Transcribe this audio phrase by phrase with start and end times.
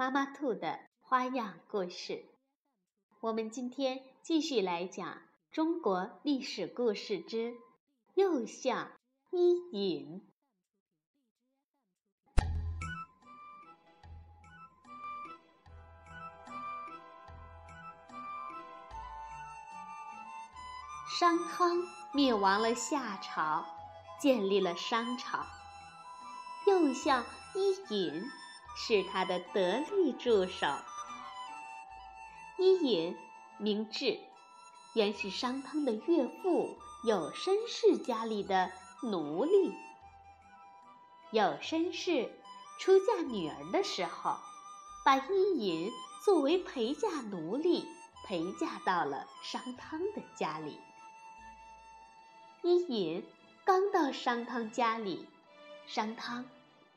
[0.00, 2.24] 妈妈兔的花样故事，
[3.20, 5.20] 我们今天继续来讲
[5.52, 7.54] 中国历史故事之
[8.14, 8.92] 右相
[9.28, 10.26] 伊尹。
[21.18, 21.76] 商汤
[22.14, 23.66] 灭亡了夏朝，
[24.18, 25.44] 建立了商朝。
[26.66, 27.22] 右相
[27.54, 28.39] 伊尹。
[28.76, 30.66] 是他的得力助手。
[32.58, 33.16] 伊尹
[33.58, 34.18] 名雉，
[34.94, 38.70] 原是商汤的岳父有绅士家里的
[39.02, 39.74] 奴隶。
[41.30, 42.30] 有绅士
[42.78, 44.36] 出嫁女儿的时候，
[45.04, 45.90] 把伊尹
[46.24, 47.86] 作为陪嫁奴隶
[48.24, 50.78] 陪嫁到了商汤的家里。
[52.62, 53.24] 伊尹
[53.64, 55.26] 刚到商汤家里，
[55.86, 56.44] 商汤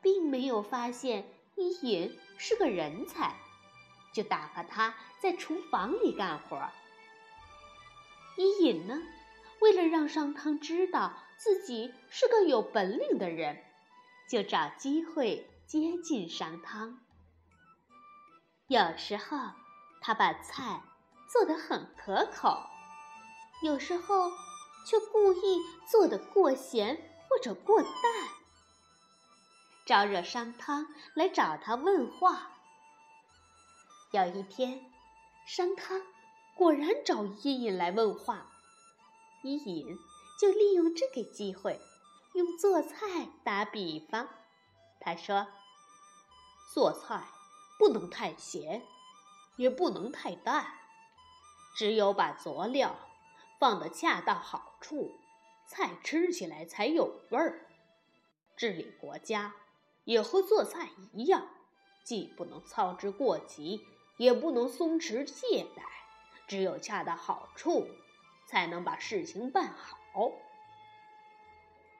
[0.00, 1.26] 并没有发现。
[1.60, 3.36] 伊尹是个人才，
[4.14, 6.58] 就打发他在厨房里干活。
[8.38, 8.98] 伊尹呢，
[9.60, 13.62] 为了让商汤知道自己是个有本领的人，
[14.26, 16.98] 就找机会接近商汤。
[18.66, 19.36] 有时候
[20.00, 20.82] 他把菜
[21.30, 22.56] 做得很可口，
[23.62, 24.30] 有时候
[24.86, 25.58] 却故意
[25.90, 26.96] 做得过咸
[27.28, 28.39] 或者过淡。
[29.90, 32.52] 招惹商汤来找他问话。
[34.12, 34.88] 有一天，
[35.44, 36.00] 商汤
[36.54, 38.52] 果然找伊尹来问话，
[39.42, 39.98] 伊尹
[40.40, 41.80] 就利用这个机会，
[42.34, 44.28] 用做菜打比方。
[45.00, 45.48] 他说
[46.72, 47.24] ：“做菜
[47.76, 48.86] 不能太咸，
[49.56, 50.72] 也不能太淡，
[51.74, 52.94] 只有把佐料
[53.58, 55.18] 放得恰到好处，
[55.66, 57.66] 菜吃起来才有味儿。
[58.56, 59.52] 治理国家。”
[60.10, 61.46] 也和做菜一样，
[62.02, 65.84] 既不能操之过急，也不能松弛懈怠，
[66.48, 67.86] 只有恰到好处，
[68.44, 70.32] 才能把事情办好。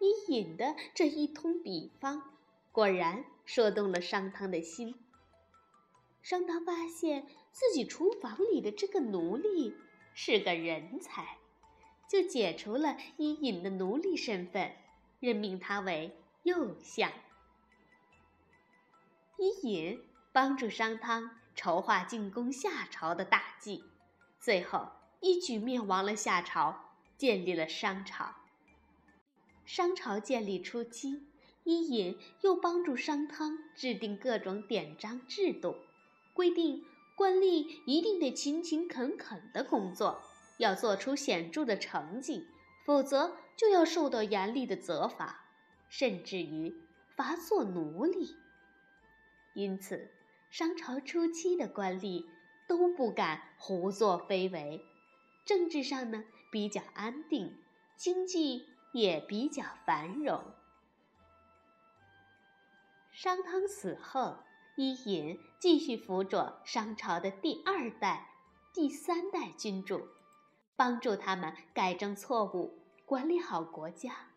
[0.00, 2.34] 伊尹的这一通比方，
[2.72, 4.96] 果然说动了商汤的心。
[6.20, 9.76] 商汤发现自己厨房里的这个奴隶
[10.14, 11.38] 是个人才，
[12.08, 14.74] 就解除了伊尹的奴隶身份，
[15.20, 17.12] 任命他为右相。
[19.40, 19.98] 伊尹
[20.32, 23.82] 帮助商汤筹划进攻夏朝的大计，
[24.38, 24.90] 最后
[25.20, 28.34] 一举灭亡了夏朝，建立了商朝。
[29.64, 31.26] 商朝建立初期，
[31.64, 35.74] 伊尹又帮助商汤制定各种典章制度，
[36.34, 36.84] 规定
[37.16, 40.20] 官吏一定得勤勤恳恳的工作，
[40.58, 42.46] 要做出显著的成绩，
[42.84, 45.46] 否则就要受到严厉的责罚，
[45.88, 46.74] 甚至于
[47.16, 48.36] 罚做奴隶。
[49.54, 50.10] 因此，
[50.50, 52.24] 商朝初期的官吏
[52.68, 54.84] 都不敢胡作非为，
[55.44, 57.58] 政治上呢比较安定，
[57.96, 60.42] 经济也比较繁荣。
[63.12, 64.38] 商汤死后，
[64.76, 68.28] 伊尹继续辅佐商朝的第二代、
[68.72, 70.08] 第三代君主，
[70.76, 74.28] 帮助他们改正错误，管理好国家。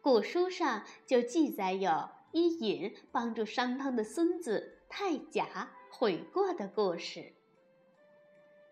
[0.00, 2.08] 古书上就记载有。
[2.32, 7.32] 伊尹帮助商汤的孙子太甲悔过的故事，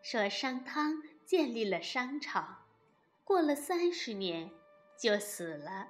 [0.00, 2.66] 说商汤建立了商朝，
[3.24, 4.50] 过了三十年
[4.96, 5.88] 就死了。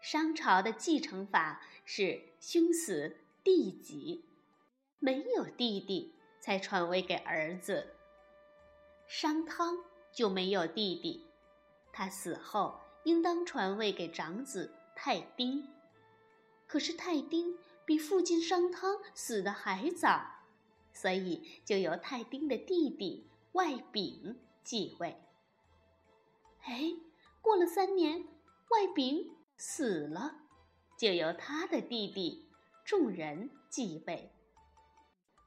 [0.00, 4.24] 商朝的继承法是兄死弟及，
[4.98, 7.94] 没有弟弟才传位给儿子。
[9.06, 9.78] 商汤
[10.10, 11.26] 就没有弟弟，
[11.92, 15.68] 他死后应当传位给长子太丁。
[16.72, 20.46] 可是太丁比父亲商汤死的还早，
[20.90, 25.22] 所以就由太丁的弟弟外丙继位。
[26.62, 26.94] 哎，
[27.42, 28.22] 过了三年，
[28.70, 30.46] 外丙死了，
[30.96, 32.48] 就由他的弟弟
[32.86, 34.32] 众人继位。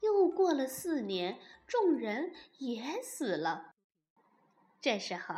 [0.03, 3.71] 又过了四年，众人也死了，
[4.79, 5.33] 这时候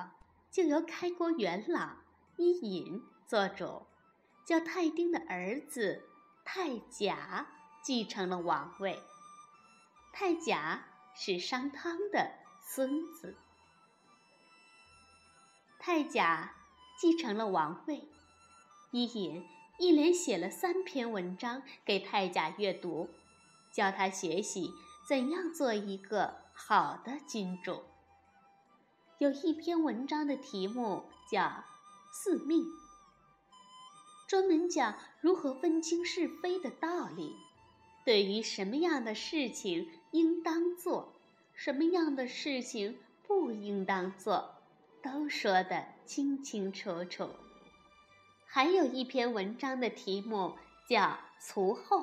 [0.51, 1.99] 就由开国元老
[2.35, 3.85] 伊尹做主。
[4.47, 6.07] 叫太丁的儿子
[6.45, 7.47] 太甲
[7.83, 8.97] 继承了王位。
[10.13, 13.35] 太甲是商汤的孙子。
[15.77, 16.55] 太甲
[16.97, 18.07] 继承了王位，
[18.91, 19.45] 伊尹
[19.77, 23.09] 一连写了三篇文章给太甲阅读，
[23.73, 24.71] 教他学习
[25.05, 27.83] 怎样做一个好的君主。
[29.17, 31.41] 有一篇文章的题目叫
[32.13, 32.63] 《四命》，
[34.27, 37.35] 专门讲如何分清是非的道理，
[38.05, 41.13] 对于什么样的事情应当做，
[41.53, 44.53] 什么样的事情不应当做。
[45.01, 47.29] 都说得清清楚楚。
[48.45, 50.57] 还有一篇文章的题目
[50.89, 51.01] 叫
[51.39, 52.01] 《卒后》，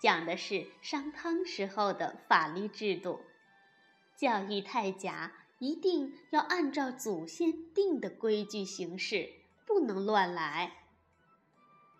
[0.00, 3.20] 讲的是商汤时候的法律制度，
[4.16, 9.30] 教育太甲一定要按照祖先定的规矩行事，
[9.66, 10.79] 不能乱来。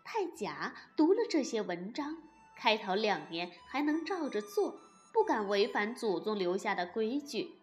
[0.05, 2.17] 太甲读了这些文章，
[2.56, 4.81] 开头两年还能照着做，
[5.12, 7.55] 不敢违反祖宗留下的规矩。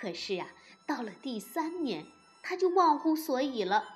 [0.00, 0.48] 可是呀。
[0.88, 2.06] 到了第三年，
[2.44, 3.88] 他就忘乎所以了，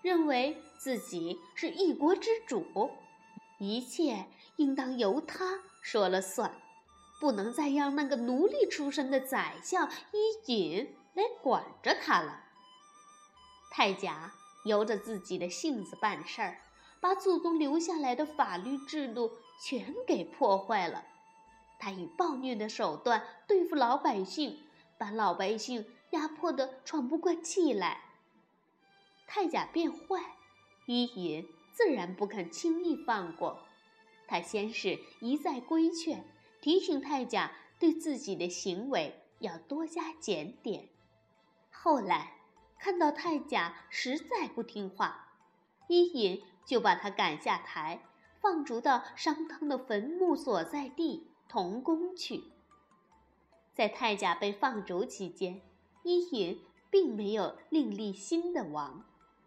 [0.00, 2.92] 认为自己是一国之主，
[3.58, 4.24] 一切
[4.56, 6.50] 应当由他说了算，
[7.20, 12.44] 不能再让那个奴隶出身的宰相伊尹来管着他了。
[13.70, 14.32] 太甲
[14.64, 16.56] 由着自己的性子办事儿，
[17.04, 21.04] 把祖宗留下来的法律制度全给破坏了。
[21.78, 24.62] 他以暴虐的手段对付老百姓，
[24.96, 25.84] 把老百姓。
[26.10, 28.00] 压迫得喘不过气来，
[29.26, 30.36] 太甲变坏，
[30.86, 33.58] 伊尹自然不肯轻易放过。
[34.28, 36.24] 他先是一再规劝，
[36.60, 37.50] 提醒太甲
[37.80, 40.88] 对自己的行为要多加检点。
[41.72, 42.34] 后来
[42.78, 45.33] 看到太甲实在不听话，
[45.86, 48.00] 伊尹就把他赶下台，
[48.40, 52.44] 放逐到商汤的坟墓所在地同宫去。
[53.74, 55.60] 在太甲被放逐期间，
[56.02, 56.60] 伊尹
[56.90, 59.04] 并没有另立新的王，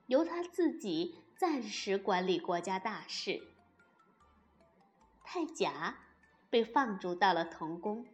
[0.08, 3.42] 由他自己暂时管理国家大事。
[5.24, 5.98] 太甲
[6.50, 8.06] 被放逐到了同宫，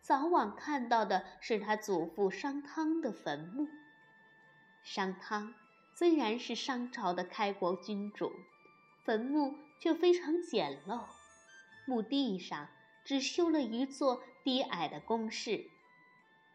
[0.00, 3.66] 早晚看到的是他祖父商汤的坟墓。
[4.82, 5.54] 商汤
[5.98, 8.30] 虽然是商朝的开国君主，
[9.02, 11.06] 坟墓却非常简陋，
[11.86, 12.68] 墓地上
[13.02, 15.70] 只修了一座低矮的宫室。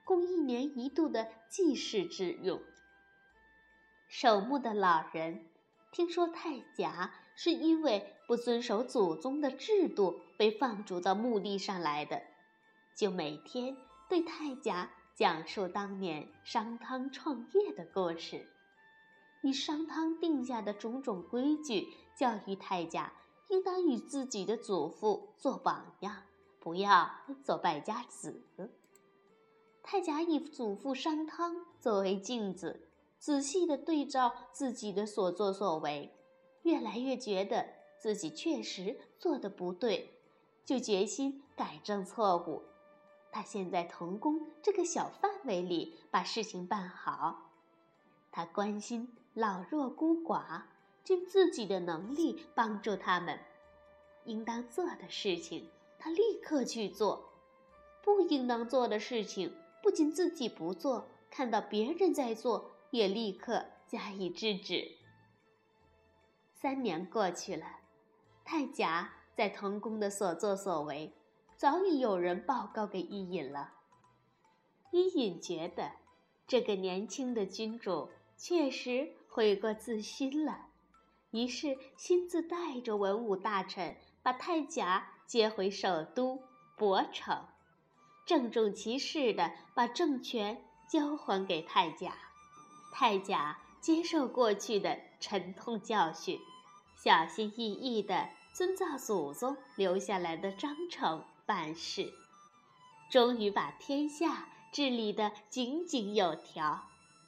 [0.05, 2.61] 供一年一度的祭祀之用。
[4.07, 5.47] 守墓的老人
[5.91, 12.21] 听说太甲是因为不遵守祖宗的制度被放逐到墓地上来的，
[12.95, 13.75] 就每天
[14.07, 18.47] 对太甲讲述当年商汤创业的故事，
[19.41, 23.13] 以商汤定下的种种规矩教育太甲，
[23.49, 26.23] 应当与自己的祖父做榜样，
[26.59, 27.09] 不要
[27.43, 28.41] 做败家子。
[29.83, 36.13] 太甲以祖父商汤作为镜子，仔细地对照自己的所作所为，
[36.61, 37.67] 越来越觉得
[37.99, 40.19] 自己确实做的不对，
[40.63, 42.61] 就决心改正错误。
[43.31, 47.49] 他先在童宫这个小范围里把事情办好，
[48.31, 50.63] 他关心老弱孤寡，
[51.03, 53.39] 尽自己的能力帮助他们。
[54.25, 57.29] 应当做的事情，他立刻去做；
[58.03, 64.97] 不应当做的事情，不仅自己不做，看到别人在做，也立刻加以制止。
[66.53, 67.79] 三年过去了，
[68.43, 71.13] 太甲在童宫的所作所为，
[71.55, 73.75] 早已有人报告给伊尹了。
[74.91, 75.93] 伊尹觉得，
[76.45, 80.67] 这个年轻的君主确实悔过自新了，
[81.31, 86.43] 于是亲自带着文武大臣，把太甲接回首都
[86.77, 87.45] 亳城。
[88.25, 92.13] 郑重其事地把政权交还给太甲，
[92.91, 96.37] 太甲接受过去的沉痛教训，
[97.01, 102.11] 小心翼翼地遵照祖宗留下来的章程办事，
[103.09, 106.83] 终于把天下治理得井井有条，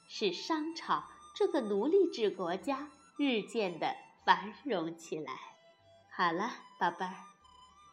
[0.06, 1.02] 使商朝
[1.34, 5.32] 这个奴隶制国家日渐的繁荣起来。
[6.16, 6.48] 好了，
[6.78, 7.12] 宝贝儿，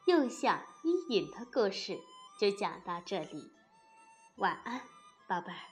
[0.05, 1.99] 又像伊尹的故事。
[2.39, 3.51] 就讲到这里，
[4.37, 4.81] 晚安，
[5.27, 5.70] 宝贝儿。